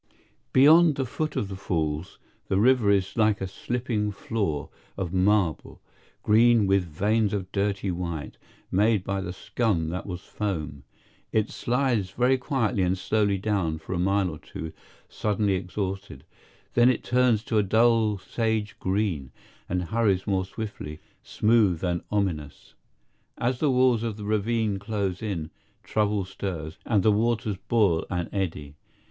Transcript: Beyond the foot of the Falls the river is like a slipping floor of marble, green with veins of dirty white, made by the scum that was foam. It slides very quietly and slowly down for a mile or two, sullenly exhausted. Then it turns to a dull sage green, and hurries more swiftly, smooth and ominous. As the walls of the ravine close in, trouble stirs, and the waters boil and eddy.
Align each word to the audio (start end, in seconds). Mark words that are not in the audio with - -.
Beyond 0.51 0.95
the 0.95 1.05
foot 1.05 1.35
of 1.35 1.47
the 1.47 1.55
Falls 1.55 2.17
the 2.47 2.57
river 2.57 2.89
is 2.89 3.15
like 3.15 3.39
a 3.39 3.47
slipping 3.47 4.11
floor 4.11 4.69
of 4.97 5.13
marble, 5.13 5.79
green 6.23 6.65
with 6.65 6.85
veins 6.85 7.33
of 7.33 7.51
dirty 7.51 7.91
white, 7.91 8.35
made 8.71 9.03
by 9.03 9.21
the 9.21 9.31
scum 9.31 9.89
that 9.89 10.07
was 10.07 10.21
foam. 10.21 10.81
It 11.31 11.51
slides 11.51 12.09
very 12.09 12.39
quietly 12.39 12.81
and 12.81 12.97
slowly 12.97 13.37
down 13.37 13.77
for 13.77 13.93
a 13.93 13.99
mile 13.99 14.31
or 14.31 14.39
two, 14.39 14.73
sullenly 15.07 15.53
exhausted. 15.53 16.23
Then 16.73 16.89
it 16.89 17.03
turns 17.03 17.43
to 17.43 17.59
a 17.59 17.61
dull 17.61 18.17
sage 18.17 18.79
green, 18.79 19.31
and 19.69 19.83
hurries 19.83 20.25
more 20.25 20.45
swiftly, 20.45 20.99
smooth 21.21 21.83
and 21.83 22.01
ominous. 22.09 22.73
As 23.37 23.59
the 23.59 23.69
walls 23.69 24.01
of 24.01 24.17
the 24.17 24.25
ravine 24.25 24.79
close 24.79 25.21
in, 25.21 25.51
trouble 25.83 26.25
stirs, 26.25 26.79
and 26.87 27.03
the 27.03 27.11
waters 27.11 27.57
boil 27.67 28.03
and 28.09 28.27
eddy. 28.33 28.73